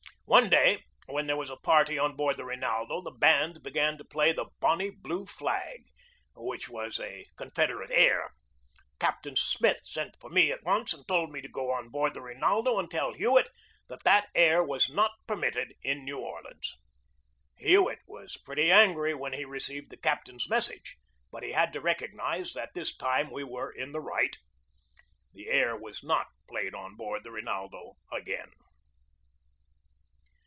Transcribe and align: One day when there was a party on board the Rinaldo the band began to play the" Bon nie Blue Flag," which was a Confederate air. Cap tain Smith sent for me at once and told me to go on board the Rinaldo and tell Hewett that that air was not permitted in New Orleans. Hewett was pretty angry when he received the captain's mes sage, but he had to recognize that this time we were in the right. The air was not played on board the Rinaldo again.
One 0.31 0.47
day 0.49 0.85
when 1.07 1.27
there 1.27 1.35
was 1.35 1.49
a 1.49 1.57
party 1.57 1.99
on 1.99 2.15
board 2.15 2.37
the 2.37 2.45
Rinaldo 2.45 3.01
the 3.01 3.11
band 3.11 3.61
began 3.61 3.97
to 3.97 4.05
play 4.05 4.31
the" 4.31 4.45
Bon 4.61 4.77
nie 4.77 4.89
Blue 4.89 5.25
Flag," 5.25 5.83
which 6.37 6.69
was 6.69 7.01
a 7.01 7.25
Confederate 7.35 7.91
air. 7.91 8.31
Cap 8.97 9.21
tain 9.21 9.35
Smith 9.35 9.79
sent 9.83 10.15
for 10.21 10.29
me 10.29 10.49
at 10.49 10.63
once 10.63 10.93
and 10.93 11.05
told 11.05 11.33
me 11.33 11.41
to 11.41 11.49
go 11.49 11.69
on 11.71 11.89
board 11.89 12.13
the 12.13 12.21
Rinaldo 12.21 12.79
and 12.79 12.89
tell 12.89 13.11
Hewett 13.11 13.49
that 13.89 14.05
that 14.05 14.29
air 14.33 14.63
was 14.63 14.89
not 14.89 15.11
permitted 15.27 15.73
in 15.83 16.05
New 16.05 16.19
Orleans. 16.19 16.77
Hewett 17.57 17.99
was 18.07 18.37
pretty 18.37 18.71
angry 18.71 19.13
when 19.13 19.33
he 19.33 19.43
received 19.43 19.89
the 19.89 19.97
captain's 19.97 20.47
mes 20.49 20.67
sage, 20.67 20.95
but 21.29 21.43
he 21.43 21.51
had 21.51 21.73
to 21.73 21.81
recognize 21.81 22.53
that 22.53 22.73
this 22.73 22.95
time 22.95 23.31
we 23.31 23.43
were 23.43 23.69
in 23.69 23.91
the 23.91 23.99
right. 23.99 24.37
The 25.33 25.49
air 25.49 25.75
was 25.75 26.01
not 26.05 26.27
played 26.47 26.73
on 26.73 26.95
board 26.95 27.25
the 27.25 27.31
Rinaldo 27.31 27.97
again. 28.13 28.53